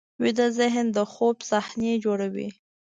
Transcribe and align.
ویده 0.23 0.47
ذهن 0.59 0.85
د 0.95 0.97
خوب 1.13 1.37
صحنې 1.51 1.93
جوړوي 2.05 2.47